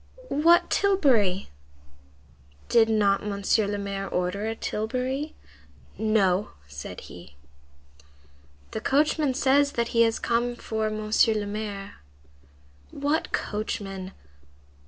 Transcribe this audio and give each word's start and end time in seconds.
"What 0.29 0.71
tilbury?" 0.71 1.49
"Did 2.69 2.89
not 2.89 3.23
Monsieur 3.23 3.67
le 3.67 3.77
Maire 3.77 4.07
order 4.09 4.47
a 4.47 4.55
tilbury?" 4.55 5.35
"No," 5.95 6.53
said 6.67 7.01
he. 7.01 7.35
"The 8.71 8.81
coachman 8.81 9.35
says 9.35 9.73
that 9.73 9.89
he 9.89 10.01
has 10.01 10.17
come 10.17 10.55
for 10.55 10.89
Monsieur 10.89 11.35
le 11.35 11.45
Maire." 11.45 11.97
"What 12.89 13.31
coachman?" 13.31 14.13